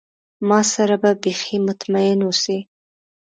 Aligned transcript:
ما 0.47 0.59
سره 0.73 0.95
به 1.01 1.11
بیخي 1.23 1.57
مطمئن 1.67 2.19
اوسی. 2.25 2.59